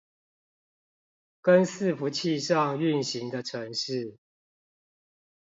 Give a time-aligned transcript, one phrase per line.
[1.43, 4.17] 跟伺服器上運行的程式